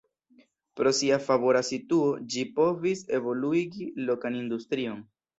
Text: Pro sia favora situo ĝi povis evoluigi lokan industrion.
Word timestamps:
Pro 0.79 0.91
sia 0.99 1.17
favora 1.25 1.59
situo 1.67 2.07
ĝi 2.35 2.45
povis 2.59 3.03
evoluigi 3.17 3.91
lokan 4.07 4.39
industrion. 4.41 5.05